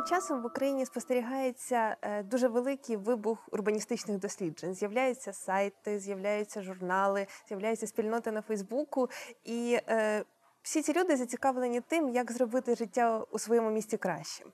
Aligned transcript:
Останнім 0.00 0.20
часом 0.20 0.42
в 0.42 0.46
Україні 0.46 0.86
спостерігається 0.86 1.96
е, 2.02 2.22
дуже 2.22 2.48
великий 2.48 2.96
вибух 2.96 3.48
урбаністичних 3.52 4.18
досліджень. 4.18 4.74
З'являються 4.74 5.32
сайти, 5.32 5.98
з'являються 5.98 6.62
журнали, 6.62 7.26
з'являються 7.48 7.86
спільноти 7.86 8.32
на 8.32 8.42
Фейсбуку, 8.42 9.08
і 9.44 9.78
е, 9.88 10.24
всі 10.62 10.82
ці 10.82 10.92
люди 10.92 11.16
зацікавлені 11.16 11.80
тим, 11.80 12.08
як 12.08 12.32
зробити 12.32 12.74
життя 12.74 13.24
у 13.30 13.38
своєму 13.38 13.70
місті 13.70 13.96
кращим. 13.96 14.46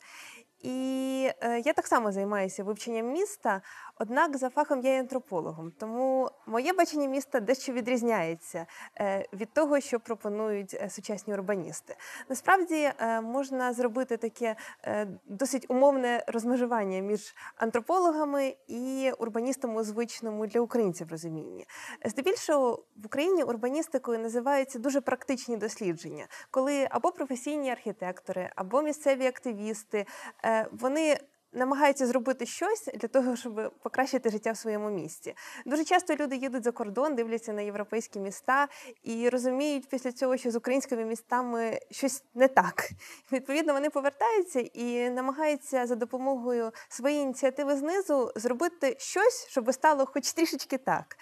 І 0.62 1.30
е, 1.40 1.60
я 1.60 1.72
так 1.72 1.86
само 1.86 2.12
займаюся 2.12 2.64
вивченням 2.64 3.06
міста, 3.06 3.62
однак 3.98 4.36
за 4.36 4.50
фахом 4.50 4.80
я 4.80 4.92
є 4.92 5.00
антропологом. 5.00 5.72
Тому 5.78 6.30
моє 6.46 6.72
бачення 6.72 7.08
міста 7.08 7.40
дещо 7.40 7.72
відрізняється 7.72 8.66
е, 9.00 9.26
від 9.32 9.52
того, 9.52 9.80
що 9.80 10.00
пропонують 10.00 10.74
е, 10.74 10.90
сучасні 10.90 11.34
урбаністи. 11.34 11.96
Насправді 12.28 12.90
е, 12.98 13.20
можна 13.20 13.72
зробити 13.72 14.16
таке 14.16 14.56
досить 15.26 15.66
умовне 15.68 16.24
розмежування 16.26 17.00
між 17.00 17.34
антропологами 17.56 18.56
і 18.68 19.12
урбаністами 19.18 19.80
у 19.80 19.84
звичному 19.84 20.46
для 20.46 20.60
українців 20.60 21.06
розумінні. 21.10 21.66
Здебільшого 22.04 22.84
в 22.96 23.06
Україні 23.06 23.42
урбаністикою 23.42 24.18
називаються 24.18 24.78
дуже 24.78 25.00
практичні 25.00 25.56
дослідження, 25.56 26.26
коли 26.50 26.88
або 26.90 27.12
професійні 27.12 27.70
архітектори, 27.70 28.50
або 28.56 28.82
місцеві 28.82 29.26
активісти. 29.26 30.06
Вони 30.72 31.18
намагаються 31.56 32.06
зробити 32.06 32.46
щось 32.46 32.88
для 32.94 33.08
того, 33.08 33.36
щоб 33.36 33.72
покращити 33.82 34.30
життя 34.30 34.52
в 34.52 34.56
своєму 34.56 34.90
місті. 34.90 35.34
Дуже 35.66 35.84
часто 35.84 36.14
люди 36.14 36.36
їдуть 36.36 36.64
за 36.64 36.72
кордон, 36.72 37.14
дивляться 37.14 37.52
на 37.52 37.62
європейські 37.62 38.18
міста 38.20 38.68
і 39.02 39.28
розуміють 39.28 39.88
після 39.88 40.12
цього, 40.12 40.36
що 40.36 40.50
з 40.50 40.56
українськими 40.56 41.04
містами 41.04 41.80
щось 41.90 42.24
не 42.34 42.48
так. 42.48 42.90
Відповідно, 43.32 43.72
вони 43.72 43.90
повертаються 43.90 44.60
і 44.60 45.10
намагаються 45.10 45.86
за 45.86 45.94
допомогою 45.94 46.72
своєї 46.88 47.22
ініціативи 47.22 47.76
знизу 47.76 48.32
зробити 48.36 48.96
щось, 48.98 49.46
щоб 49.48 49.72
стало 49.72 50.06
хоч 50.06 50.32
трішечки 50.32 50.78
так. 50.78 51.16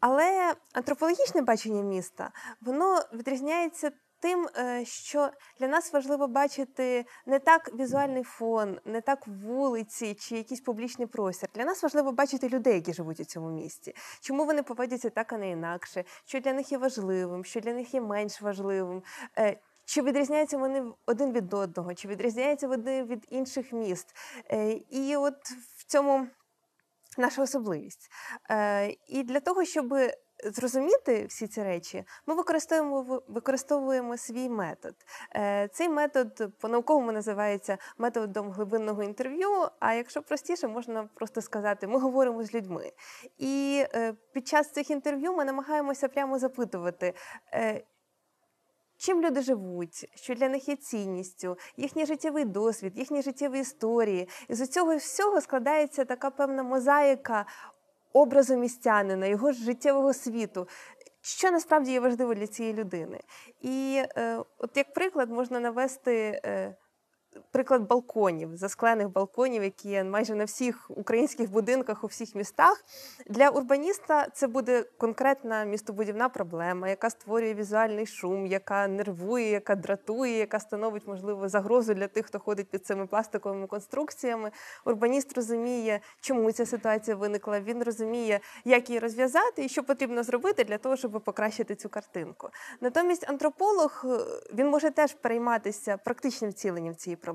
Але 0.00 0.54
антропологічне 0.72 1.42
бачення 1.42 1.82
міста 1.82 2.30
воно 2.60 3.02
відрізняється 3.12 3.90
тим, 4.20 4.48
е, 4.56 4.84
що 4.84 5.30
для 5.60 5.68
нас 5.68 5.92
важливо 5.92 6.28
бачити 6.28 7.04
не 7.26 7.38
так 7.38 7.74
візуальний 7.74 8.22
фон, 8.22 8.78
не 8.84 9.00
так 9.00 9.26
вулиці 9.26 10.14
чи 10.14 10.36
якийсь 10.36 10.60
публічний 10.60 11.06
простір. 11.06 11.48
Для 11.54 11.64
нас 11.64 11.82
важливо 11.82 12.12
бачити 12.12 12.48
людей, 12.48 12.74
які 12.74 12.92
живуть 12.92 13.20
у 13.20 13.24
цьому 13.24 13.50
місті. 13.50 13.94
Чому 14.20 14.44
вони 14.44 14.62
поводяться 14.62 15.10
так, 15.10 15.32
а 15.32 15.38
не 15.38 15.50
інакше, 15.50 16.04
що 16.24 16.40
для 16.40 16.52
них 16.52 16.72
є 16.72 16.78
важливим, 16.78 17.44
що 17.44 17.60
для 17.60 17.72
них 17.72 17.94
є 17.94 18.00
менш 18.00 18.42
важливим. 18.42 19.02
Е, 19.38 19.60
чи 19.84 20.02
відрізняються 20.02 20.58
вони 20.58 20.84
один 21.06 21.32
від 21.32 21.54
одного, 21.54 21.94
чи 21.94 22.08
відрізняються 22.08 22.68
вони 22.68 23.04
від 23.04 23.26
інших 23.30 23.72
міст? 23.72 24.16
Е, 24.50 24.72
і 24.72 25.16
от 25.16 25.36
в 25.76 25.84
цьому 25.86 26.26
наша 27.18 27.42
особливість. 27.42 28.10
І 29.08 29.22
для 29.22 29.40
того, 29.40 29.64
щоб 29.64 29.94
зрозуміти 30.44 31.26
всі 31.26 31.46
ці 31.46 31.62
речі, 31.62 32.04
ми 32.26 32.34
використовуємо 32.34 33.22
використовуємо 33.28 34.16
свій 34.16 34.48
метод. 34.48 34.94
Е, 35.36 35.68
цей 35.72 35.88
метод 35.88 36.52
по-науковому 36.60 37.12
називається 37.12 37.78
методом 37.98 38.50
глибинного 38.50 39.02
інтерв'ю. 39.02 39.68
А 39.80 39.94
якщо 39.94 40.22
простіше, 40.22 40.68
можна 40.68 41.08
просто 41.14 41.42
сказати, 41.42 41.86
ми 41.86 41.98
говоримо 41.98 42.44
з 42.44 42.54
людьми. 42.54 42.92
І 43.38 43.84
е, 43.94 44.14
під 44.32 44.48
час 44.48 44.70
цих 44.70 44.90
інтерв'ю 44.90 45.32
ми 45.36 45.44
намагаємося 45.44 46.08
прямо 46.08 46.38
запитувати. 46.38 47.14
Е, 47.54 47.84
чим 48.98 49.22
люди 49.22 49.42
живуть, 49.42 50.08
що 50.14 50.34
для 50.34 50.48
них 50.48 50.68
є 50.68 50.76
цінністю, 50.76 51.58
їхній 51.76 52.06
життєвий 52.06 52.44
досвід, 52.44 52.98
їхні 52.98 53.22
життєві 53.22 53.60
історії. 53.60 54.28
І 54.48 54.54
з 54.54 54.68
цього 54.68 54.96
всього 54.96 55.40
складається 55.40 56.04
така 56.04 56.30
певна 56.30 56.62
мозаїка 56.62 57.46
образу 58.20 58.56
містянина, 58.56 59.26
його 59.26 59.52
життєвого 59.52 60.14
світу. 60.14 60.68
Що 61.20 61.50
насправді 61.50 61.92
є 61.92 62.00
важливо 62.00 62.34
для 62.34 62.46
цієї 62.46 62.74
людини? 62.74 63.20
І 63.60 64.02
е, 64.16 64.38
от 64.58 64.76
як 64.76 64.92
приклад 64.92 65.30
можна 65.30 65.60
навести. 65.60 66.40
Е, 66.44 66.76
приклад 67.50 67.82
балконів, 67.82 68.56
засклених 68.56 69.08
балконів, 69.08 69.62
які 69.62 69.88
є 69.88 70.04
майже 70.04 70.34
на 70.34 70.44
всіх 70.44 70.90
українських 70.90 71.50
будинках 71.50 72.04
у 72.04 72.06
всіх 72.06 72.34
містах. 72.34 72.84
Для 73.26 73.48
урбаніста 73.48 74.26
це 74.34 74.46
буде 74.46 74.84
конкретна 74.98 75.64
містобудівна 75.64 76.28
проблема, 76.28 76.88
яка 76.88 77.10
створює 77.10 77.54
візуальний 77.54 78.06
шум, 78.06 78.46
яка 78.46 78.88
нервує, 78.88 79.50
яка 79.50 79.74
дратує, 79.74 80.38
яка 80.38 80.60
становить, 80.60 81.06
можливо, 81.06 81.48
загрозу 81.48 81.94
для 81.94 82.08
тих, 82.08 82.26
хто 82.26 82.38
ходить 82.38 82.70
під 82.70 82.86
цими 82.86 83.06
пластиковими 83.06 83.66
конструкціями. 83.66 84.50
Урбаніст 84.84 85.36
розуміє, 85.36 86.00
чому 86.20 86.52
ця 86.52 86.66
ситуація 86.66 87.16
виникла. 87.16 87.60
Він 87.60 87.82
розуміє, 87.82 88.40
як 88.64 88.90
її 88.90 89.00
розв'язати 89.00 89.64
і 89.64 89.68
що 89.68 89.82
потрібно 89.82 90.22
зробити 90.22 90.64
для 90.64 90.78
того, 90.78 90.96
щоб 90.96 91.22
покращити 91.24 91.74
цю 91.74 91.88
картинку. 91.88 92.48
Натомість 92.80 93.30
антрополог 93.30 94.04
він 94.54 94.68
може 94.68 94.90
теж 94.90 95.14
перейматися 95.14 95.96
практичним 95.96 96.50
вціленням 96.50 96.94
цієї 96.96 97.16
проблеми. 97.16 97.27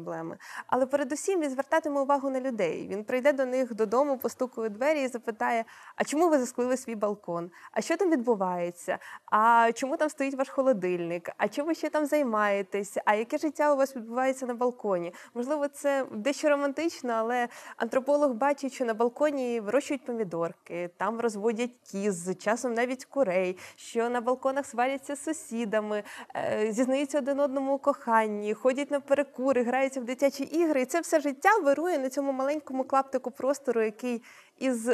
Але 0.68 0.86
передусім 0.86 1.42
він 1.42 1.50
звертатиме 1.50 2.02
увагу 2.02 2.30
на 2.30 2.40
людей. 2.40 2.88
Він 2.88 3.04
прийде 3.04 3.34
до 3.34 3.46
них 3.46 3.74
додому, 3.74 4.18
постукує 4.18 4.70
двері 4.70 5.04
і 5.04 5.08
запитає: 5.08 5.66
А 5.96 6.04
чому 6.04 6.30
ви 6.30 6.40
засклили 6.40 6.78
свій 6.78 6.96
балкон? 6.96 7.52
А 7.72 7.82
що 7.82 7.98
там 7.98 8.12
відбувається? 8.12 8.98
А 9.26 9.72
чому 9.76 9.98
там 9.98 10.10
стоїть 10.10 10.36
ваш 10.36 10.50
холодильник? 10.50 11.30
А 11.38 11.48
чим 11.48 11.66
ви 11.66 11.76
ще 11.76 11.90
там 11.90 12.06
займаєтесь? 12.06 12.98
А 13.06 13.16
яке 13.16 13.38
життя 13.38 13.74
у 13.74 13.78
вас 13.78 13.96
відбувається 13.96 14.46
на 14.46 14.54
балконі? 14.54 15.14
Можливо, 15.34 15.68
це 15.68 16.06
дещо 16.12 16.50
романтично, 16.50 17.14
але 17.14 17.48
антрополог 17.78 18.32
бачить, 18.32 18.74
що 18.74 18.86
на 18.86 18.94
балконі 18.94 19.60
вирощують 19.60 20.06
помідорки, 20.06 20.90
там 20.98 21.20
розводять 21.20 21.72
кіз, 21.92 22.38
часом 22.38 22.74
навіть 22.74 23.06
курей, 23.06 23.58
що 23.76 24.10
на 24.10 24.22
балконах 24.22 24.66
сваряться 24.66 25.16
з 25.16 25.24
сусідами, 25.24 26.04
е, 26.36 26.68
зізнаються 26.72 27.18
один 27.18 27.40
одному 27.40 27.74
у 27.74 27.78
коханні, 27.78 28.54
ходять 28.54 28.92
на 28.92 29.00
перекури 29.00 29.64
граються 29.84 30.02
в 30.02 30.04
дитячі 30.04 30.44
ігри, 30.44 30.82
і 30.82 30.86
це 30.86 31.00
все 31.00 31.20
життя 31.20 31.50
вирує 31.64 32.00
на 32.00 32.10
цьому 32.10 32.32
маленькому 32.32 32.84
клаптику 32.84 33.32
простору, 33.32 33.82
який 33.82 34.22
із 34.58 34.90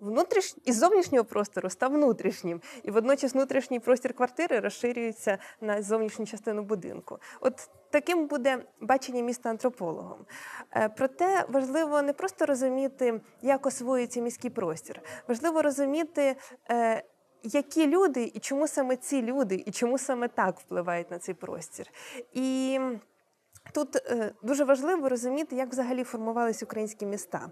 внутріш... 0.00 0.54
із 0.64 0.78
зовнішнього 0.78 1.24
простору 1.24 1.70
став 1.70 1.92
внутрішнім, 1.92 2.60
і 2.82 2.90
водночас 2.90 3.34
внутрішній 3.34 3.80
простір 3.80 4.14
квартири 4.14 4.60
розширюється 4.60 5.38
на 5.60 5.82
зовнішню 5.82 6.26
частину 6.26 6.62
будинку. 6.62 7.18
От 7.40 7.70
таким 7.90 8.26
буде 8.26 8.64
бачення 8.80 9.22
міста 9.22 9.50
антропологом. 9.50 10.18
Е, 10.76 10.88
проте 10.96 11.44
важливо 11.48 12.02
не 12.02 12.12
просто 12.12 12.46
розуміти, 12.46 13.20
як 13.42 13.66
освоюється 13.66 14.20
міський 14.20 14.50
простір, 14.50 15.00
важливо 15.28 15.62
розуміти. 15.62 16.36
Е, 16.70 17.02
які 17.42 17.86
люди, 17.86 18.32
і 18.34 18.38
чому 18.38 18.68
саме 18.68 18.96
ці 18.96 19.22
люди, 19.22 19.62
і 19.66 19.70
чому 19.70 19.98
саме 19.98 20.28
так 20.28 20.60
впливають 20.60 21.10
на 21.10 21.18
цей 21.18 21.34
простір? 21.34 21.86
І 22.32 22.78
Тут 23.72 23.96
е, 23.96 24.32
дуже 24.42 24.64
важливо 24.64 25.08
розуміти, 25.08 25.56
як 25.56 25.68
взагалі 25.68 26.04
формувалися 26.04 26.64
українські 26.64 27.06
міста. 27.06 27.50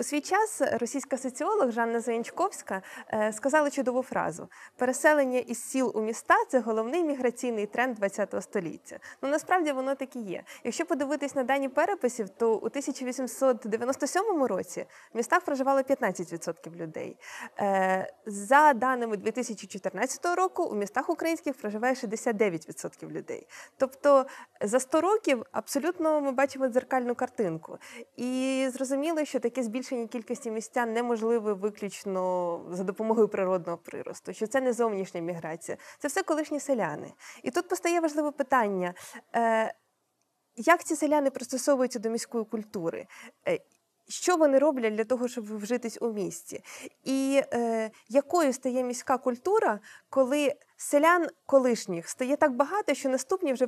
У 0.00 0.02
свій 0.02 0.20
час 0.20 0.62
російська 0.72 1.18
соціолог 1.18 1.70
Жанна 1.70 2.00
Заянчковська 2.00 2.82
е, 3.12 3.32
сказала 3.32 3.70
чудову 3.70 4.02
фразу: 4.02 4.48
переселення 4.76 5.38
із 5.38 5.62
сіл 5.70 5.92
у 5.94 6.00
міста 6.00 6.34
це 6.48 6.60
головний 6.60 7.04
міграційний 7.04 7.66
тренд 7.66 7.98
ХХ 7.98 8.42
століття. 8.42 8.98
Ну 9.22 9.28
насправді 9.28 9.72
воно 9.72 9.94
так 9.94 10.16
і 10.16 10.20
є. 10.20 10.42
Якщо 10.64 10.86
подивитись 10.86 11.34
на 11.34 11.44
дані 11.44 11.68
переписів, 11.68 12.28
то 12.28 12.54
у 12.54 12.66
1897 12.66 14.44
році 14.44 14.86
в 15.14 15.16
містах 15.16 15.40
проживало 15.40 15.80
15% 15.80 16.76
людей. 16.76 17.16
Е, 17.58 18.12
за 18.26 18.72
даними 18.72 19.16
2014 19.16 20.36
року, 20.36 20.62
у 20.64 20.74
містах 20.74 21.10
українських 21.10 21.54
проживає 21.54 21.94
69% 21.94 23.10
людей. 23.10 23.46
Тобто 23.76 24.26
за 24.60 24.80
100 24.80 25.00
років 25.00 25.44
абсолютно 25.58 26.20
ми 26.20 26.32
бачимо 26.32 26.68
дзеркальну 26.68 27.14
картинку. 27.14 27.78
І 28.16 28.66
зрозуміло, 28.72 29.24
що 29.24 29.40
таке 29.40 29.62
збільшення 29.62 30.06
кількості 30.06 30.50
містян 30.50 30.92
неможливе 30.92 31.52
виключно 31.52 32.60
за 32.70 32.84
допомогою 32.84 33.28
природного 33.28 33.78
приросту, 33.78 34.32
що 34.32 34.46
це 34.46 34.60
не 34.60 34.72
зовнішня 34.72 35.20
міграція, 35.20 35.78
це 35.98 36.08
все 36.08 36.22
колишні 36.22 36.60
селяни. 36.60 37.12
І 37.42 37.50
тут 37.50 37.68
постає 37.68 38.00
важливе 38.00 38.30
питання. 38.30 38.94
Е, 39.36 39.74
як 40.56 40.84
ці 40.84 40.96
селяни 40.96 41.30
пристосовуються 41.30 41.98
до 41.98 42.10
міської 42.10 42.44
культури? 42.44 43.06
Що 44.08 44.36
вони 44.36 44.58
роблять 44.58 44.94
для 44.94 45.04
того, 45.04 45.28
щоб 45.28 45.56
вжитись 45.56 45.98
у 46.00 46.12
місті? 46.12 46.62
І 47.04 47.42
е, 47.52 47.90
якою 48.08 48.52
стає 48.52 48.82
міська 48.82 49.18
культура, 49.18 49.80
коли 50.10 50.54
селян 50.76 51.26
колишніх 51.46 52.08
стає 52.08 52.36
так 52.36 52.52
багато, 52.56 52.94
що 52.94 53.08
наступні 53.08 53.52
вже 53.52 53.66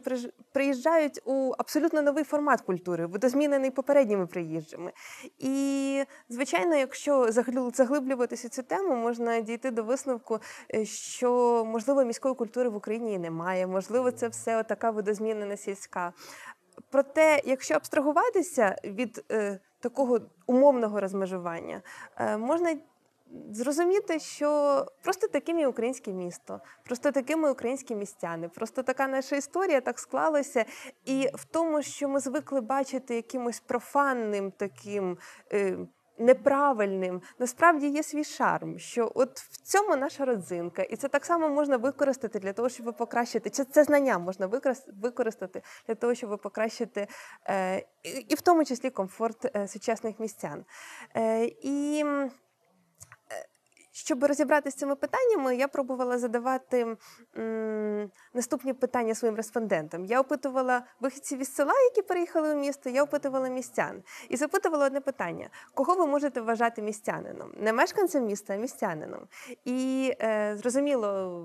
приїжджають 0.53 1.21
у 1.25 1.53
абсолютно 1.59 2.03
новий 2.03 2.25
формат 2.25 2.61
культури, 2.61 3.07
видозмінений 3.07 3.71
попередніми 3.71 4.27
приїжджами. 4.27 4.93
І, 5.39 6.05
звичайно, 6.29 6.77
якщо 6.77 7.33
заглиблюватися 7.73 8.49
цю 8.49 8.63
тему, 8.63 8.97
можна 8.97 9.41
дійти 9.41 9.71
до 9.71 9.85
висновку, 9.85 10.39
е, 10.75 10.85
що 10.85 11.63
можливо 11.67 12.05
міської 12.05 12.35
культури 12.35 12.69
в 12.69 12.77
Україні 12.77 13.19
немає, 13.19 13.67
можливо, 13.67 14.11
це 14.11 14.29
все 14.29 14.63
така 14.63 14.91
видозмінена 14.91 15.57
сільська. 15.57 16.13
Проте, 16.91 17.43
якщо 17.45 17.75
абстрагуватися 17.75 18.77
від 18.85 19.25
е, 19.31 19.61
такого 19.81 20.21
умовного 20.47 21.01
розмежування, 21.01 21.83
е, 22.17 22.37
можна 22.37 22.77
зрозуміти, 23.51 24.19
що 24.19 24.87
просто 25.03 25.29
таким 25.29 25.59
і 25.59 25.67
українське 25.67 26.13
місто, 26.13 26.61
просто 26.85 27.13
такими 27.13 27.51
українські 27.51 27.95
містяни, 27.95 28.49
просто 28.49 28.83
така 28.83 29.09
наша 29.09 29.37
історія 29.37 29.81
так 29.81 29.99
склалася. 29.99 30.65
І 31.05 31.29
в 31.35 31.45
тому, 31.45 31.83
що 31.83 32.09
ми 32.09 32.21
звикли 32.21 32.61
бачити 32.61 33.15
якимось 33.15 33.61
профанним 33.61 34.51
таким. 34.51 35.19
Неправильним 36.21 37.23
насправді 37.39 37.89
є 37.89 38.03
свій 38.03 38.25
шарм, 38.25 38.79
що 38.79 39.13
от 39.15 39.41
в 39.41 39.63
цьому 39.63 39.97
наша 39.97 40.25
родзинка, 40.25 40.83
і 40.83 40.97
це 40.97 41.09
так 41.09 41.25
само 41.25 41.49
можна 41.49 41.77
використати 41.77 42.39
для 42.39 42.53
того, 42.53 42.69
щоб 42.69 42.97
покращити. 42.97 43.51
Чи 43.51 43.65
це 43.65 43.85
знання 43.85 44.19
можна 44.19 44.47
використати 45.03 45.63
для 45.89 45.95
того, 45.95 46.15
щоб 46.15 46.41
покращити 46.41 47.07
е, 47.49 47.85
і 48.29 48.35
в 48.35 48.41
тому 48.41 48.65
числі 48.65 48.91
комфорт 48.91 49.57
е, 49.57 49.69
сучасних 49.69 50.21
містян. 50.21 50.65
Е, 51.17 51.45
І 51.63 52.05
щоб 54.05 54.25
розібратися 54.25 54.77
з 54.77 54.81
цими 54.81 54.95
питаннями, 54.97 55.57
я 55.57 55.69
пробувала 55.69 56.19
задавати 56.19 56.97
м, 57.39 58.11
наступні 58.35 58.73
питання 58.73 59.15
своїм 59.15 59.37
респондентам. 59.37 60.05
Я 60.05 60.21
опитувала 60.21 60.83
вихідців 61.01 61.39
із 61.39 61.55
села, 61.55 61.73
які 61.91 62.03
переїхали 62.03 62.55
у 62.55 62.57
місто, 62.57 62.91
я 62.91 63.03
опитувала 63.03 63.49
містян 63.49 64.03
і 64.29 64.37
запитувала 64.37 64.87
одне 64.87 65.01
питання: 65.01 65.49
кого 65.75 65.95
ви 65.95 66.07
можете 66.07 66.41
вважати 66.41 66.83
містянином? 66.83 67.53
Не 67.57 67.73
мешканцем 67.73 68.27
міста, 68.27 68.55
а 68.55 68.57
містянином. 68.57 69.21
І 69.65 70.13
е, 70.23 70.57
зрозуміло, 70.57 71.43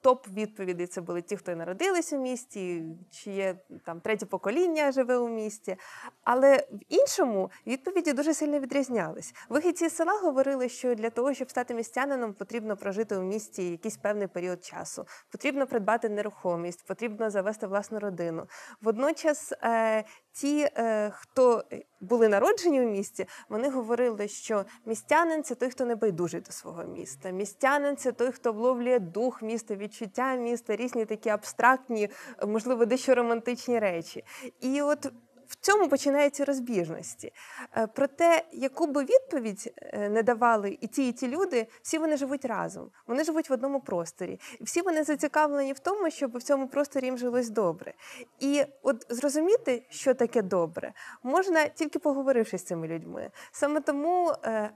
топ 0.00 0.28
відповідей 0.28 0.86
це 0.86 1.00
були 1.00 1.22
ті, 1.22 1.36
хто 1.36 1.56
народились 1.56 2.12
у 2.12 2.18
місті, 2.18 2.82
чи 3.10 3.30
є 3.30 3.56
там 3.84 4.00
третє 4.00 4.26
покоління 4.26 4.92
живе 4.92 5.16
у 5.16 5.28
місті. 5.28 5.76
Але 6.24 6.56
в 6.56 6.78
іншому 6.88 7.50
відповіді 7.66 8.12
дуже 8.12 8.34
сильно 8.34 8.60
відрізнялись. 8.60 9.34
Вихідці 9.48 9.88
з 9.88 9.96
села 9.96 10.12
говорили, 10.22 10.68
що 10.68 10.94
для 10.94 11.10
того, 11.10 11.34
щоб 11.34 11.50
стати 11.50 11.74
містянином, 11.74 11.97
містянином 11.98 12.34
потрібно 12.34 12.76
прожити 12.76 13.16
у 13.16 13.22
місті 13.22 13.70
якийсь 13.70 13.96
певний 13.96 14.26
період 14.26 14.64
часу, 14.64 15.06
потрібно 15.32 15.66
придбати 15.66 16.08
нерухомість, 16.08 16.86
потрібно 16.86 17.30
завести 17.30 17.66
власну 17.66 17.98
родину. 17.98 18.46
Водночас 18.80 19.52
е, 19.62 20.04
ті, 20.32 20.68
е, 20.76 21.10
хто 21.14 21.64
були 22.00 22.28
народжені 22.28 22.80
у 22.80 22.90
місті, 22.90 23.26
вони 23.48 23.70
говорили, 23.70 24.28
що 24.28 24.64
містянин 24.86 25.42
це 25.42 25.54
той, 25.54 25.70
хто 25.70 25.84
не 25.84 25.96
байдужий 25.96 26.40
до 26.40 26.52
свого 26.52 26.84
міста. 26.84 27.30
Містянин 27.30 27.96
це 27.96 28.12
той, 28.12 28.32
хто 28.32 28.52
вловлює 28.52 28.98
дух 28.98 29.42
міста, 29.42 29.74
відчуття 29.74 30.34
міста, 30.34 30.76
різні 30.76 31.04
такі 31.04 31.28
абстрактні, 31.28 32.10
можливо, 32.46 32.84
дещо 32.84 33.14
романтичні 33.14 33.78
речі. 33.78 34.24
І 34.60 34.82
от 34.82 35.12
в 35.48 35.56
цьому 35.56 35.88
починаються 35.88 36.44
розбіжності. 36.44 37.32
Е, 37.76 37.86
про 37.86 38.06
те, 38.06 38.44
яку 38.52 38.86
би 38.86 39.04
відповідь 39.04 39.72
е, 39.76 40.08
не 40.08 40.22
давали 40.22 40.78
і 40.80 40.86
ті, 40.86 41.08
і 41.08 41.12
ті 41.12 41.28
люди, 41.28 41.66
всі 41.82 41.98
вони 41.98 42.16
живуть 42.16 42.44
разом, 42.44 42.90
вони 43.06 43.24
живуть 43.24 43.50
в 43.50 43.52
одному 43.52 43.80
просторі. 43.80 44.40
І 44.60 44.64
всі 44.64 44.80
вони 44.80 45.04
зацікавлені 45.04 45.72
в 45.72 45.78
тому, 45.78 46.10
щоб 46.10 46.38
в 46.38 46.42
цьому 46.42 46.68
просторі 46.68 47.04
їм 47.04 47.18
жилось 47.18 47.48
добре. 47.48 47.94
І 48.40 48.64
от 48.82 49.06
зрозуміти, 49.08 49.82
що 49.88 50.14
таке 50.14 50.42
добре, 50.42 50.92
можна 51.22 51.68
тільки 51.68 51.98
поговоривши 51.98 52.58
з 52.58 52.64
цими 52.64 52.88
людьми. 52.88 53.30
Саме 53.52 53.80
тому 53.80 54.32
е, 54.44 54.70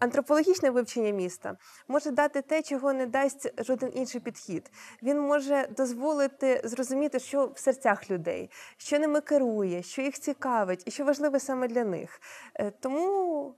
Антропологічне 0.00 0.70
вивчення 0.70 1.10
міста 1.10 1.56
може 1.88 2.10
дати 2.10 2.42
те, 2.42 2.62
чого 2.62 2.92
не 2.92 3.06
дасть 3.06 3.64
жоден 3.64 3.90
інший 3.94 4.20
підхід. 4.20 4.70
Він 5.02 5.20
може 5.20 5.68
дозволити 5.76 6.60
зрозуміти, 6.64 7.18
що 7.18 7.46
в 7.46 7.58
серцях 7.58 8.10
людей, 8.10 8.50
що 8.76 8.98
ними 8.98 9.20
керує, 9.20 9.82
що 9.82 10.02
їх 10.02 10.18
цікавить 10.18 10.82
і 10.86 10.90
що 10.90 11.04
важливе 11.04 11.40
саме 11.40 11.68
для 11.68 11.84
них. 11.84 12.20
Е, 12.54 12.70
тому 12.70 13.54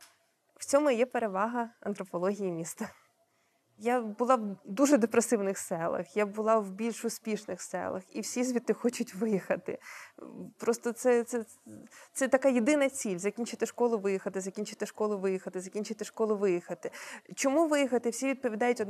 в 0.56 0.64
цьому 0.64 0.90
є 0.90 1.06
перевага 1.06 1.70
антропології 1.80 2.52
міста. 2.52 2.88
Я 3.78 4.00
була 4.00 4.36
в 4.36 4.56
дуже 4.64 4.98
депресивних 4.98 5.58
селах, 5.58 6.16
я 6.16 6.26
була 6.26 6.58
в 6.58 6.70
більш 6.70 7.04
успішних 7.04 7.62
селах, 7.62 8.02
і 8.16 8.20
всі 8.20 8.44
звідти 8.44 8.72
хочуть 8.72 9.14
виїхати. 9.14 9.78
Просто 10.58 10.92
це 10.92 11.24
це, 11.24 11.44
це 12.12 12.28
така 12.28 12.48
єдина 12.48 12.88
ціль: 12.88 13.18
закінчити 13.18 13.66
школу, 13.66 13.98
виїхати, 13.98 14.40
закінчити 14.40 14.86
школу, 14.86 15.18
виїхати, 15.18 15.60
закінчити 15.60 16.04
школу, 16.04 16.36
виїхати. 16.36 16.90
Чому 17.34 17.68
виїхати? 17.68 18.10
Всі 18.10 18.26
відповідають 18.26 18.80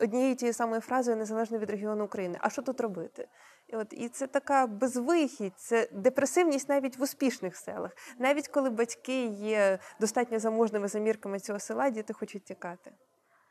однією 0.00 0.36
тією 0.36 0.54
самою 0.54 0.80
фразою 0.80 1.16
незалежно 1.16 1.58
від 1.58 1.70
регіону 1.70 2.04
України. 2.04 2.38
А 2.40 2.50
що 2.50 2.62
тут 2.62 2.80
робити? 2.80 3.28
І 3.68 3.76
от 3.76 3.92
і 3.92 4.08
це 4.08 4.26
така 4.26 4.66
безвихідь, 4.66 5.52
це 5.56 5.88
депресивність 5.92 6.68
навіть 6.68 6.98
в 6.98 7.02
успішних 7.02 7.56
селах. 7.56 7.96
Навіть 8.18 8.48
коли 8.48 8.70
батьки 8.70 9.26
є 9.26 9.78
достатньо 10.00 10.38
заможними 10.38 10.88
замірками 10.88 11.40
цього 11.40 11.58
села, 11.58 11.90
діти 11.90 12.12
хочуть 12.12 12.44
тікати 12.44 12.92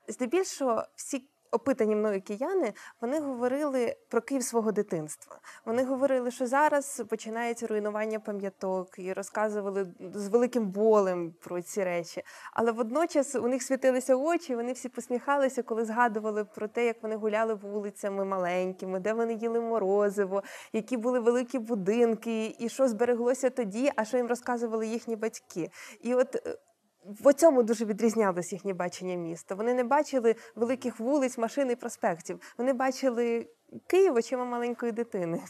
здебільшого 0.08 0.84
всі. 0.96 1.28
Опитані 1.54 1.96
мною 1.96 2.22
кияни, 2.22 2.74
вони 3.02 3.20
говорили 3.20 3.96
про 4.10 4.22
Київ 4.22 4.44
свого 4.44 4.72
дитинства. 4.72 5.40
Вони 5.66 5.84
говорили, 5.84 6.32
що 6.32 6.48
зараз 6.48 7.04
починається 7.10 7.68
руйнування 7.68 8.20
пам'яток 8.20 9.00
і 9.00 9.14
розказували 9.14 9.88
з 10.14 10.28
великим 10.28 10.66
болем 10.66 11.34
про 11.44 11.62
ці 11.62 11.84
речі. 11.84 12.24
Але 12.54 12.72
водночас 12.72 13.36
у 13.36 13.48
них 13.48 13.64
світилися 13.64 14.16
очі, 14.16 14.56
вони 14.56 14.74
всі 14.74 14.90
посміхалися, 14.90 15.64
коли 15.64 15.86
згадували 15.86 16.46
про 16.46 16.68
те, 16.68 16.86
як 16.86 17.04
вони 17.04 17.16
гуляли 17.16 17.54
вулицями 17.54 18.26
маленькими, 18.26 19.00
де 19.00 19.14
вони 19.14 19.34
їли 19.34 19.62
морозиво, 19.62 20.44
які 20.74 20.98
були 20.98 21.20
великі 21.20 21.60
будинки, 21.60 22.56
і 22.60 22.70
що 22.70 22.88
збереглося 22.88 23.50
тоді, 23.50 23.92
а 23.96 24.06
що 24.06 24.18
їм 24.18 24.28
розказували 24.28 24.88
їхні 24.88 25.16
батьки. 25.16 25.72
І 26.02 26.14
от 26.14 26.36
е, 26.36 26.58
в 27.06 27.34
цьому 27.34 27.64
дуже 27.64 27.86
відрізнялось 27.86 28.54
їхнє 28.54 28.74
бачення 28.74 29.16
міста. 29.16 29.56
Вони 29.56 29.74
не 29.74 29.84
бачили 29.84 30.36
великих 30.56 31.00
вулиць, 31.00 31.38
машин 31.38 31.72
і 31.72 31.76
проспектів. 31.76 32.56
Вони 32.58 32.74
бачили 32.74 33.48
Київ 33.88 34.16
очима 34.16 34.46
маленької 34.46 34.92
дитини. 34.92 35.42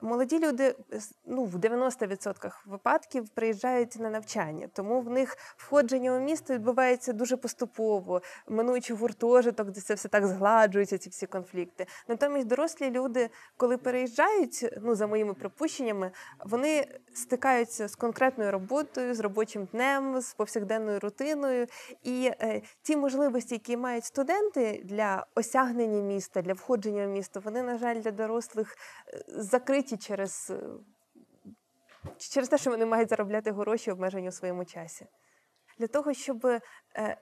Молоді 0.00 0.38
люди 0.38 0.74
ну, 1.26 1.44
в 1.44 1.56
90% 1.56 2.52
випадків 2.66 3.28
приїжджають 3.28 3.96
на 3.96 4.10
навчання, 4.10 4.68
тому 4.72 5.00
в 5.00 5.10
них 5.10 5.36
входження 5.56 6.16
у 6.16 6.20
місто 6.20 6.54
відбувається 6.54 7.12
дуже 7.12 7.36
поступово, 7.36 8.22
минуючи 8.48 8.94
гуртожиток, 8.94 9.70
де 9.70 9.80
це 9.80 9.94
все 9.94 10.08
так 10.08 10.26
згладжується, 10.26 10.98
ці 10.98 11.10
всі 11.10 11.26
конфлікти. 11.26 11.86
Натомість 12.08 12.46
дорослі 12.46 12.90
люди, 12.90 13.30
коли 13.56 13.76
переїжджають, 13.76 14.74
ну 14.82 14.94
за 14.94 15.06
моїми 15.06 15.34
припущеннями, 15.34 16.10
вони 16.44 16.86
стикаються 17.14 17.88
з 17.88 17.96
конкретною 17.96 18.52
роботою, 18.52 19.14
з 19.14 19.20
робочим 19.20 19.68
днем, 19.72 20.20
з 20.20 20.34
повсякденною 20.34 21.00
рутиною. 21.00 21.66
І 22.02 22.30
е, 22.40 22.62
ті 22.82 22.96
можливості, 22.96 23.54
які 23.54 23.76
мають 23.76 24.04
студенти 24.04 24.82
для 24.84 25.26
осягнення 25.34 26.02
міста, 26.02 26.42
для 26.42 26.52
входження 26.52 27.06
в 27.06 27.10
місто, 27.10 27.40
вони, 27.44 27.62
на 27.62 27.78
жаль, 27.78 27.96
для 27.96 28.10
дорослих 28.10 28.76
е, 29.08 29.24
закриті 29.28 29.87
закриті 29.88 29.98
через 30.06 30.50
е, 30.50 30.60
через 32.18 32.48
те, 32.48 32.58
що 32.58 32.70
вони 32.70 32.86
мають 32.86 33.08
заробляти 33.08 33.52
гроші 33.52 33.90
обмежені 33.90 34.28
у 34.28 34.32
своєму 34.32 34.64
часі. 34.64 35.06
Для 35.78 35.86
того, 35.86 36.14
щоб 36.14 36.46
е, 36.46 36.60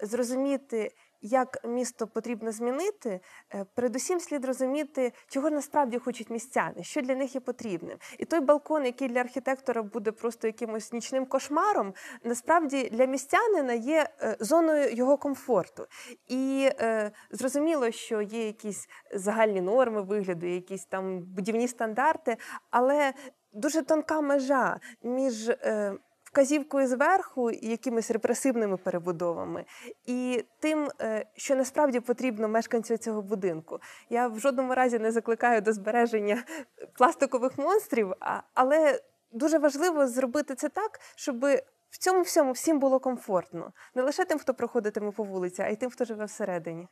зрозуміти, 0.00 0.90
як 1.20 1.64
місто 1.64 2.06
потрібно 2.06 2.52
змінити, 2.52 3.20
е, 3.54 3.64
передусім 3.75 4.20
слід 4.20 4.44
розуміти, 4.44 5.12
чого 5.28 5.50
насправді 5.50 5.99
хочуть 5.99 6.30
містяни, 6.30 6.82
що 6.82 7.00
для 7.00 7.14
них 7.14 7.35
є 7.35 7.40
потрібним. 7.40 7.99
І 8.18 8.25
той 8.25 8.40
балкон, 8.40 8.85
який 8.85 9.08
для 9.08 9.20
архітектора 9.20 9.82
буде 9.82 10.12
просто 10.12 10.46
якимось 10.46 10.92
нічним 10.92 11.26
кошмаром, 11.26 11.94
насправді 12.25 12.88
для 12.88 13.04
містянина 13.04 13.73
є 13.73 14.08
е, 14.23 14.37
зоною 14.40 14.94
його 14.94 15.16
комфорту. 15.16 15.87
І 16.28 16.70
е, 16.80 17.11
зрозуміло, 17.30 17.90
що 17.90 18.23
є 18.23 18.46
якісь 18.46 18.88
загальні 19.14 19.61
норми 19.61 20.02
вигляду, 20.02 20.46
якісь 20.46 20.87
там 20.87 21.18
будівні 21.18 21.68
стандарти, 21.68 22.37
але 22.70 23.12
дуже 23.52 23.82
тонка 23.82 24.20
межа 24.20 24.80
між. 25.02 25.49
Е, 25.49 25.94
вказівкою 26.36 26.86
зверху 26.86 27.50
і 27.50 27.68
якимись 27.68 28.10
репресивними 28.10 28.76
перебудовами, 28.76 29.64
і 30.06 30.44
тим, 30.60 30.88
е, 31.00 31.26
що 31.36 31.56
насправді 31.56 32.00
потрібно 32.00 32.48
мешканцю 32.48 32.96
цього 32.96 33.22
будинку. 33.22 33.78
Я 34.10 34.28
в 34.28 34.38
жодному 34.40 34.74
разі 34.74 34.98
не 34.98 35.12
закликаю 35.12 35.60
до 35.60 35.72
збереження 35.72 36.44
пластикових 36.98 37.58
монстрів, 37.58 38.12
але 38.54 39.00
дуже 39.32 39.58
важливо 39.58 40.06
зробити 40.06 40.54
це 40.54 40.68
так, 40.68 41.00
щоб. 41.16 41.46
В 41.90 41.98
цьому 41.98 42.22
всьому 42.22 42.52
всім 42.52 42.78
було 42.78 43.00
комфортно 43.00 43.72
не 43.94 44.02
лише 44.02 44.24
тим, 44.24 44.38
хто 44.38 44.54
проходитиме 44.54 45.10
по 45.10 45.24
вулиці, 45.24 45.62
а 45.62 45.68
й 45.68 45.76
тим, 45.76 45.90
хто 45.90 46.04
живе 46.04 46.24
всередині 46.24 46.88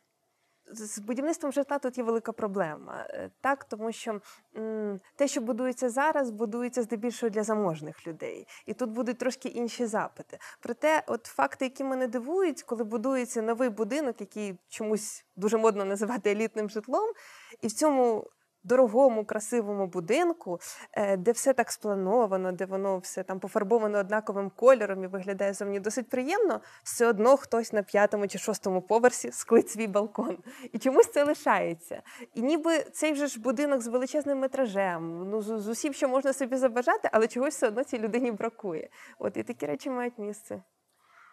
з 0.73 0.99
будівництвом 0.99 1.53
житла 1.53 1.79
тут 1.79 1.99
є 1.99 2.05
велика 2.05 2.33
проблема, 2.33 3.07
е, 3.11 3.31
так 3.41 3.65
тому 3.65 3.93
що 3.93 4.21
м, 4.57 5.01
те, 5.17 5.29
що 5.29 5.41
будується 5.41 5.91
зараз, 5.91 6.31
будується 6.31 6.83
здебільшого 6.83 7.31
для 7.31 7.43
заможних 7.43 8.07
людей, 8.07 8.47
і 8.67 8.75
тут 8.75 8.91
будуть 8.91 9.19
трошки 9.19 9.49
інші 9.49 9.87
запити. 9.87 10.39
Проте, 10.61 11.03
от 11.07 11.27
факти, 11.27 11.65
які 11.65 11.85
мене 11.85 12.07
дивують, 12.07 12.63
коли 12.63 12.85
будується 12.85 13.43
новий 13.43 13.69
будинок, 13.69 14.21
який 14.21 14.59
чомусь 14.69 15.25
дуже 15.37 15.57
модно 15.59 15.85
називати 15.85 16.31
елітним 16.31 16.71
житлом, 16.71 17.13
і 17.61 17.67
в 17.67 17.73
цьому 17.73 18.31
дорогому, 18.65 19.25
красивому 19.25 19.87
будинку, 19.87 20.59
е, 20.93 21.17
де 21.17 21.33
все 21.33 21.53
так 21.53 21.73
сплановано, 21.73 22.53
де 22.53 22.67
воно 22.67 22.99
все 22.99 23.23
там 23.23 23.41
пофарбовано 23.41 23.99
однаковим 23.99 24.51
кольором 24.57 25.05
і 25.05 25.07
виглядає 25.07 25.55
зовні 25.55 25.81
досить 25.81 26.09
приємно, 26.09 26.61
все 26.85 27.07
одно 27.07 27.37
хтось 27.37 27.73
на 27.73 27.83
п'ятому 27.83 28.29
чи 28.29 28.39
шостому 28.39 28.83
поверсі 28.83 29.31
склить 29.33 29.71
свій 29.71 29.87
балкон. 29.87 30.39
І 30.73 30.79
чомусь 30.79 31.11
це 31.13 31.25
лишається. 31.25 32.03
І 32.35 32.43
ніби 32.43 32.79
цей 32.93 33.13
вже 33.13 33.27
ж 33.27 33.41
будинок 33.41 33.83
з 33.83 33.87
величезним 33.87 34.39
метражем, 34.39 35.31
ну 35.31 35.43
з, 35.43 35.59
з 35.59 35.69
усім, 35.69 35.93
що 35.93 36.09
можна 36.09 36.33
собі 36.33 36.57
забажати, 36.57 37.09
але 37.13 37.27
чогось 37.27 37.55
все 37.55 37.69
одно 37.69 37.85
цій 37.85 37.99
людині 37.99 38.33
бракує. 38.33 38.89
От 39.19 39.37
і 39.37 39.43
такі 39.43 39.67
речі 39.67 39.91
мають 39.91 40.19
місце. 40.19 40.63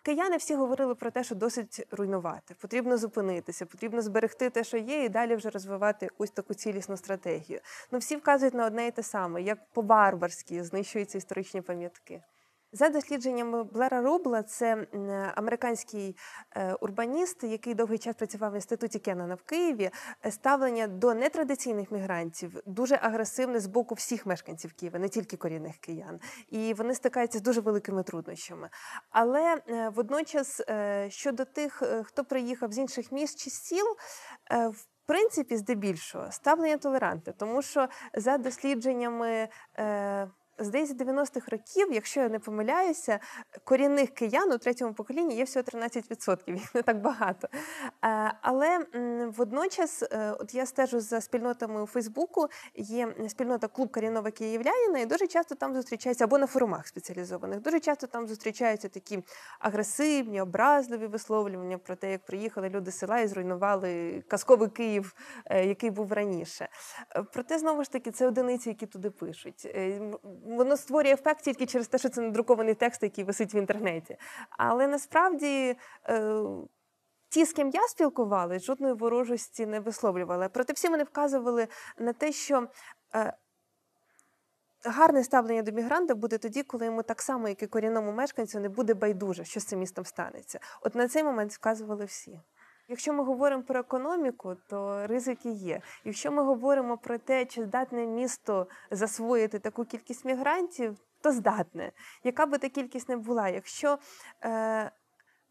Кияни 0.03 0.37
всі 0.37 0.55
говорили 0.55 0.95
про 0.95 1.11
те, 1.11 1.23
що 1.23 1.35
досить 1.35 1.87
руйнувати. 1.91 2.55
Потрібно 2.61 2.97
зупинитися, 2.97 3.65
потрібно 3.65 4.01
зберегти 4.01 4.49
те, 4.49 4.63
що 4.63 4.77
є, 4.77 5.03
і 5.03 5.09
далі 5.09 5.35
вже 5.35 5.49
розвивати 5.49 6.09
ось 6.17 6.31
таку 6.31 6.53
цілісну 6.53 6.97
стратегію. 6.97 7.59
Ну 7.91 7.99
всі 7.99 8.15
вказують 8.15 8.53
на 8.53 8.65
одне 8.65 8.87
і 8.87 8.91
те 8.91 9.03
саме, 9.03 9.41
як 9.41 9.59
по-барбарськи 9.73 10.63
знищуються 10.63 11.17
історичні 11.17 11.61
пам'ятки. 11.61 12.21
За 12.73 12.89
дослідженнями 12.89 13.63
Блера 13.63 14.01
Рубла, 14.01 14.43
це 14.43 14.87
американський 15.35 16.17
е, 16.55 16.73
урбаніст, 16.73 17.43
який 17.43 17.73
довгий 17.73 17.97
час 17.97 18.15
працював 18.15 18.51
в 18.51 18.55
інституті 18.55 18.99
Кеннона 18.99 19.35
в 19.35 19.41
Києві. 19.41 19.89
е, 20.25 20.31
Ставлення 20.31 20.87
до 20.87 21.13
нетрадиційних 21.13 21.91
мігрантів 21.91 22.61
дуже 22.65 22.95
агресивне 22.95 23.59
з 23.59 23.67
боку 23.67 23.95
всіх 23.95 24.25
мешканців 24.25 24.73
Києва, 24.73 24.99
не 24.99 25.09
тільки 25.09 25.37
корінних 25.37 25.77
киян. 25.77 26.19
І 26.49 26.73
вони 26.73 26.95
стикаються 26.95 27.39
з 27.39 27.41
дуже 27.41 27.61
великими 27.61 28.03
труднощами. 28.03 28.69
Але 29.09 29.61
е, 29.67 29.89
водночас 29.89 30.61
щодо 31.07 31.45
тих, 31.45 31.83
хто 32.05 32.23
приїхав 32.23 32.71
з 32.71 32.77
інших 32.77 33.11
міст 33.11 33.39
чи 33.43 33.49
сіл, 33.49 33.85
в 34.51 34.85
принципі, 35.05 35.57
здебільшого 35.57 36.31
ставлення 36.31 36.77
толерантне, 36.77 37.33
тому 37.33 37.61
що 37.61 37.87
за 38.13 38.37
дослідженнями. 38.37 39.49
Здається, 40.57 40.95
90-х 40.95 41.51
років, 41.51 41.87
якщо 41.91 42.19
я 42.19 42.29
не 42.29 42.39
помиляюся, 42.39 43.19
корінних 43.63 44.09
киян 44.09 44.51
у 44.51 44.57
третьому 44.57 44.93
поколінні 44.93 45.35
є 45.35 45.43
всього 45.43 45.63
13%, 45.63 46.53
їх 46.53 46.75
не 46.75 46.81
так 46.81 47.01
багато. 47.01 47.47
Е, 48.03 48.33
Але 48.41 48.85
водночас, 49.37 50.03
е, 50.03 50.35
от 50.39 50.53
я 50.53 50.65
стежу 50.65 50.99
за 50.99 51.21
спільнотами 51.21 51.83
у 51.83 51.85
Фейсбуку, 51.85 52.47
є 52.75 53.15
спільнота 53.27 53.67
клуб 53.67 53.91
корінного 53.91 54.31
київлянина, 54.31 54.99
і 54.99 55.05
дуже 55.05 55.27
часто 55.27 55.55
там 55.55 55.73
зустрічаються 55.73 56.23
або 56.23 56.37
на 56.37 56.47
форумах 56.47 56.87
спеціалізованих. 56.87 57.61
Дуже 57.61 57.79
часто 57.79 58.07
там 58.07 58.27
зустрічаються 58.27 58.89
такі 58.89 59.23
агресивні, 59.59 60.41
образливі 60.41 61.07
висловлювання 61.07 61.77
про 61.77 61.95
те, 61.95 62.11
як 62.11 62.25
приїхали 62.25 62.69
люди 62.69 62.91
з 62.91 62.97
села 62.97 63.19
і 63.19 63.27
зруйнували 63.27 64.23
казковий 64.27 64.69
Київ, 64.69 65.15
е, 65.45 65.65
який 65.65 65.89
був 65.89 66.13
раніше. 66.13 66.69
Проте 67.33 67.59
знову 67.59 67.83
ж 67.83 67.91
таки 67.91 68.11
це 68.11 68.27
одиниці, 68.27 68.69
які 68.69 68.85
туди 68.85 69.09
пишуть. 69.09 69.67
Воно 70.57 70.77
створює 70.77 71.11
ефект 71.13 71.43
тільки 71.43 71.65
через 71.65 71.87
те, 71.87 71.97
що 71.97 72.09
це 72.09 72.21
надрукований 72.21 72.75
текст, 72.75 73.03
який 73.03 73.23
висить 73.23 73.53
в 73.53 73.55
інтернеті. 73.55 74.17
Але 74.49 74.87
насправді. 74.87 75.77
е, 76.09 76.43
Ті, 77.29 77.45
з 77.45 77.53
ким 77.53 77.69
я 77.69 77.87
спілкувалась, 77.87 78.63
жодної 78.63 78.93
ворожості 78.93 79.65
не 79.65 79.79
висловлювали. 79.79 80.49
Проте 80.49 80.73
всі 80.73 80.89
вони 80.89 81.03
вказували 81.03 81.67
на 81.97 82.13
те, 82.13 82.31
що 82.31 82.67
е, 83.15 83.33
гарне 84.85 85.23
ставлення 85.23 85.61
до 85.61 85.71
мігранта 85.71 86.15
буде 86.15 86.37
тоді, 86.37 86.63
коли 86.63 86.85
йому 86.85 87.03
так 87.03 87.21
само, 87.21 87.47
як 87.47 87.63
і 87.63 87.67
корінному 87.67 88.11
мешканцю, 88.11 88.59
не 88.59 88.69
буде 88.69 88.93
байдуже, 88.93 89.45
що 89.45 89.59
з 89.59 89.65
цим 89.65 89.79
містом 89.79 90.05
станеться. 90.05 90.59
От 90.81 90.95
на 90.95 91.07
цей 91.07 91.23
момент 91.23 91.53
вказували 91.53 92.05
всі. 92.05 92.39
Якщо 92.91 93.13
ми 93.13 93.23
говоримо 93.23 93.63
про 93.63 93.79
економіку, 93.79 94.55
то 94.69 95.07
ризики 95.07 95.49
є. 95.49 95.81
Якщо 96.05 96.31
ми 96.31 96.43
говоримо 96.43 96.97
про 96.97 97.17
те, 97.17 97.45
чи 97.45 97.63
здатне 97.63 98.05
місто 98.05 98.67
засвоїти 98.91 99.59
таку 99.59 99.85
кількість 99.85 100.25
мігрантів, 100.25 100.97
то 101.21 101.31
здатне. 101.31 101.91
Яка 102.23 102.45
би 102.45 102.57
та 102.57 102.69
кількість 102.69 103.09
не 103.09 103.17
була, 103.17 103.49
якщо 103.49 103.97
е, 104.43 104.91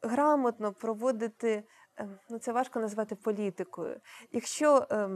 грамотно 0.02 0.72
проводити, 0.72 1.64
е, 1.98 2.08
ну 2.30 2.38
це 2.38 2.52
важко 2.52 2.80
назвати 2.80 3.14
політикою. 3.14 4.00
Якщо 4.32 4.86
е, 4.90 5.08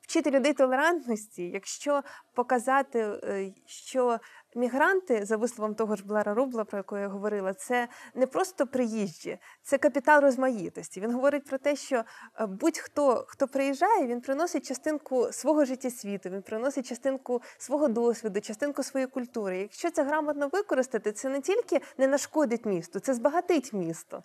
вчити 0.00 0.30
людей 0.30 0.54
толерантності, 0.54 1.42
якщо 1.42 2.02
показати, 2.34 3.00
е, 3.00 3.52
що 3.66 4.18
мігранти, 4.54 5.24
за 5.24 5.36
висловом 5.36 5.74
того 5.74 5.96
ж 5.96 6.04
Блара 6.04 6.34
Рубла, 6.34 6.64
про 6.64 6.78
якого 6.78 7.00
я 7.00 7.08
говорила, 7.08 7.54
це 7.54 7.88
не 8.14 8.26
просто 8.26 8.66
приїжджі, 8.66 9.38
це 9.62 9.78
капітал 9.78 10.20
розмаїтості. 10.20 11.00
Він 11.00 11.12
говорить 11.12 11.44
про 11.44 11.58
те, 11.58 11.76
що 11.76 11.96
е, 12.40 12.46
будь-хто, 12.46 13.24
хто 13.28 13.48
приїжджає, 13.48 14.06
він 14.06 14.20
приносить 14.20 14.66
частинку 14.66 15.32
свого 15.32 15.64
життя 15.64 15.90
світу, 15.90 16.28
він 16.30 16.42
приносить 16.42 16.86
частинку 16.86 17.42
свого 17.58 17.88
досвіду, 17.88 18.40
частинку 18.40 18.82
своєї 18.82 19.08
культури. 19.08 19.58
Якщо 19.58 19.90
це 19.90 20.04
грамотно 20.04 20.48
використати, 20.48 21.12
це 21.12 21.28
не 21.28 21.40
тільки 21.40 21.80
не 21.98 22.06
нашкодить 22.06 22.66
місту, 22.66 23.00
це 23.00 23.14
збагатить 23.14 23.72
місто. 23.72 24.22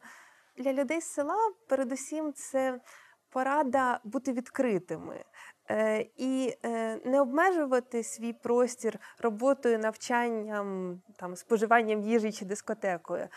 Для 0.57 0.73
людей 0.73 1.01
з 1.01 1.05
села, 1.05 1.37
передусім, 1.67 2.33
це 2.33 2.79
порада 3.29 3.99
бути 4.03 4.33
відкритими. 4.33 5.23
Е, 5.71 6.05
І 6.17 6.53
е, 6.65 6.99
не 7.05 7.21
обмежувати 7.21 8.03
свій 8.03 8.33
простір 8.33 8.99
роботою, 9.19 9.79
навчанням, 9.79 11.01
там, 11.15 11.35
споживанням 11.35 12.01
їжі 12.01 12.31
чи 12.31 12.45
дискотекою, 12.45 13.27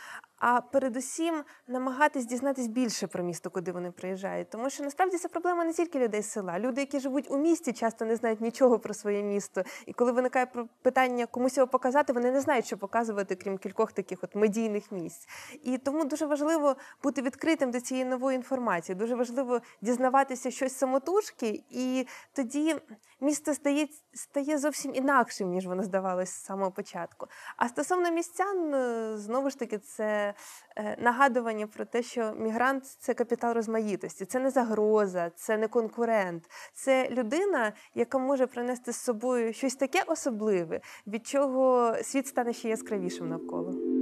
а 0.42 0.60
передусім 0.60 1.44
намагатись 1.68 2.26
дізнатись 2.26 2.66
більше 2.66 3.06
про 3.06 3.24
місто, 3.24 3.50
куди 3.50 3.72
вони 3.72 3.90
приїжджають. 3.90 4.50
Тому 4.50 4.70
що 4.70 4.84
насправді 4.84 5.18
це 5.18 5.28
проблема 5.28 5.64
не 5.64 5.72
тільки 5.72 5.98
людей 5.98 6.22
з 6.22 6.30
села. 6.30 6.58
Люди, 6.58 6.80
які 6.80 7.00
живуть 7.00 7.30
у 7.30 7.38
місті, 7.38 7.72
часто 7.72 8.04
не 8.04 8.16
знають 8.16 8.40
нічого 8.40 8.78
про 8.78 8.94
своє 8.94 9.22
місто. 9.22 9.62
І 9.86 9.92
коли 9.92 10.12
виникає 10.12 10.46
питання 10.82 11.26
комусь 11.26 11.56
його 11.56 11.66
показати, 11.66 12.12
вони 12.12 12.30
не 12.30 12.40
знають, 12.40 12.66
що 12.66 12.78
показувати, 12.78 13.34
крім 13.34 13.58
кількох 13.58 13.92
таких 13.92 14.18
от 14.22 14.34
медійних 14.34 14.92
місць. 14.92 15.28
І 15.62 15.78
тому 15.78 16.04
дуже 16.04 16.26
важливо 16.26 16.76
бути 17.02 17.22
відкритим 17.22 17.70
до 17.70 17.80
цієї 17.80 18.04
нової 18.04 18.36
інформації. 18.36 18.96
Дуже 18.96 19.14
важливо 19.14 19.60
дізнаватися 19.82 20.50
щось 20.50 20.78
самотужки, 20.78 21.64
і 21.70 22.06
тоді 22.32 22.76
місто 23.22 23.54
стає, 23.54 23.88
стає 24.14 24.58
зовсім 24.58 24.94
інакшим, 24.94 25.50
ніж 25.50 25.66
воно 25.66 25.82
здавалось 25.82 26.30
з 26.30 26.44
самого 26.44 26.70
початку. 26.70 27.26
А 27.56 27.68
стосовно 27.68 28.10
містян, 28.10 28.74
е, 28.74 29.12
знову 29.18 29.50
ж 29.50 29.58
таки, 29.58 29.78
це 29.78 30.34
е, 30.76 30.96
нагадування 31.00 31.66
про 31.66 31.84
те, 31.84 32.02
що 32.02 32.32
мігрант 32.32 32.84
це 32.86 33.14
капітал 33.14 33.54
розмаїтості, 33.54 34.24
це 34.24 34.40
не 34.40 34.50
загроза, 34.50 35.30
це 35.36 35.56
не 35.56 35.68
конкурент, 35.68 36.44
це 36.74 37.08
людина, 37.10 37.72
яка 37.94 38.18
може 38.18 38.46
принести 38.46 38.92
з 38.92 38.96
собою 38.96 39.52
щось 39.52 39.74
таке 39.74 40.02
особливе, 40.06 40.80
від 41.06 41.26
чого 41.26 41.94
світ 42.02 42.26
стане 42.26 42.52
ще 42.52 42.68
яскравішим 42.68 43.28
навколо. 43.28 44.01